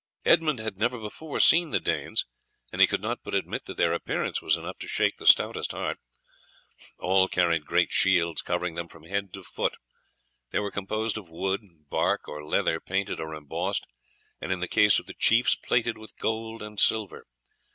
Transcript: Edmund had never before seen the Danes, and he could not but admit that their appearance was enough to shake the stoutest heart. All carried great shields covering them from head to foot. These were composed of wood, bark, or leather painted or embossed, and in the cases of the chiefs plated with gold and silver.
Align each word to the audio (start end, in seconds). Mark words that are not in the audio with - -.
Edmund 0.25 0.57
had 0.57 0.79
never 0.79 0.97
before 0.97 1.39
seen 1.39 1.69
the 1.69 1.79
Danes, 1.79 2.25
and 2.71 2.81
he 2.81 2.87
could 2.87 3.01
not 3.03 3.21
but 3.23 3.35
admit 3.35 3.65
that 3.65 3.77
their 3.77 3.93
appearance 3.93 4.41
was 4.41 4.57
enough 4.57 4.79
to 4.79 4.87
shake 4.87 5.17
the 5.17 5.27
stoutest 5.27 5.73
heart. 5.73 5.99
All 6.97 7.27
carried 7.27 7.67
great 7.67 7.91
shields 7.91 8.41
covering 8.41 8.73
them 8.73 8.87
from 8.87 9.03
head 9.03 9.31
to 9.33 9.43
foot. 9.43 9.77
These 10.49 10.61
were 10.61 10.71
composed 10.71 11.19
of 11.19 11.29
wood, 11.29 11.61
bark, 11.91 12.27
or 12.27 12.43
leather 12.43 12.79
painted 12.79 13.19
or 13.19 13.35
embossed, 13.35 13.85
and 14.41 14.51
in 14.51 14.59
the 14.59 14.67
cases 14.67 15.01
of 15.01 15.05
the 15.05 15.13
chiefs 15.13 15.53
plated 15.55 15.99
with 15.99 16.17
gold 16.17 16.63
and 16.63 16.79
silver. 16.79 17.27